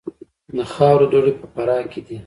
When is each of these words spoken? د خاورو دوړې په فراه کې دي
د 0.55 0.59
خاورو 0.73 1.05
دوړې 1.11 1.33
په 1.39 1.45
فراه 1.53 1.83
کې 1.91 2.01
دي 2.07 2.17